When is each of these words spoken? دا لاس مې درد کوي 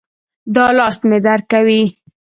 دا 0.55 0.65
لاس 0.77 0.97
مې 1.07 1.17
درد 1.25 1.45
کوي 1.51 1.81